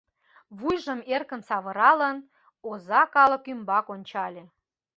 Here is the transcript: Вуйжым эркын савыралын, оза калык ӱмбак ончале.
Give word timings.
Вуйжым 0.57 0.99
эркын 1.15 1.41
савыралын, 1.47 2.17
оза 2.69 3.01
калык 3.15 3.43
ӱмбак 3.51 3.85
ончале. 3.95 4.43